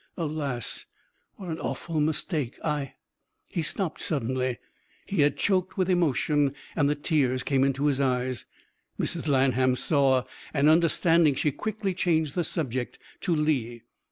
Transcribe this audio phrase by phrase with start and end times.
[0.17, 0.87] Alas!
[1.35, 2.57] what an awful mistake.
[2.65, 2.93] I"
[3.55, 4.57] He stopped suddenly.
[5.05, 8.45] He had choked with emotion, and the tears came into his eyes.
[8.99, 9.27] Mrs.
[9.27, 10.23] Lanham saw,
[10.55, 13.83] and, understanding, she quickly changed the subject to Lee.